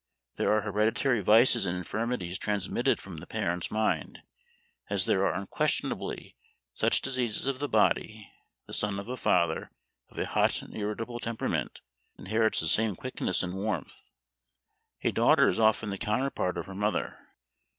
There 0.37 0.51
are 0.51 0.61
hereditary 0.61 1.21
vices 1.21 1.67
and 1.67 1.77
infirmities 1.77 2.39
transmitted 2.39 2.99
from 2.99 3.17
the 3.17 3.27
parent's 3.27 3.69
mind, 3.69 4.23
as 4.89 5.05
there 5.05 5.23
are 5.27 5.39
unquestionably 5.39 6.35
such 6.73 7.01
diseases 7.03 7.45
of 7.45 7.59
the 7.59 7.69
body: 7.69 8.27
the 8.65 8.73
son 8.73 8.97
of 8.97 9.07
a 9.07 9.15
father 9.15 9.69
of 10.09 10.17
a 10.17 10.25
hot 10.25 10.63
and 10.63 10.73
irritable 10.75 11.19
temperament 11.19 11.81
inherits 12.17 12.59
the 12.61 12.67
same 12.67 12.95
quickness 12.95 13.43
and 13.43 13.53
warmth; 13.53 14.01
a 15.03 15.11
daughter 15.11 15.47
is 15.47 15.59
often 15.59 15.91
the 15.91 15.99
counterpart 15.99 16.57
of 16.57 16.65
her 16.65 16.73
mother. 16.73 17.19